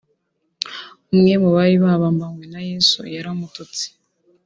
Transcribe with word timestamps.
umwe 1.13 1.33
mu 1.41 1.49
bari 1.55 1.75
babambanywe 1.83 2.43
na 2.53 2.61
Yesu 2.69 2.99
yaramututse 3.15 3.85